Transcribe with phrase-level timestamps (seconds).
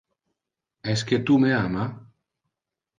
[0.95, 1.87] Esque tu me ama?